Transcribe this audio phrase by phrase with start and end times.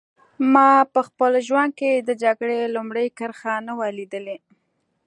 [0.53, 4.37] ما په خپل ژوند کې د جګړې لومړۍ کرښه نه وه لیدلې